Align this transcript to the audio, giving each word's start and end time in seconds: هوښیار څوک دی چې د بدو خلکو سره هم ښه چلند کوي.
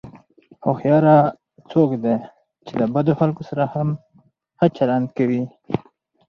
هوښیار 0.65 1.05
څوک 1.71 1.89
دی 2.03 2.15
چې 2.65 2.73
د 2.79 2.81
بدو 2.93 3.13
خلکو 3.19 3.41
سره 3.49 3.63
هم 3.73 3.89
ښه 4.57 4.67
چلند 4.77 5.07
کوي. 5.17 5.43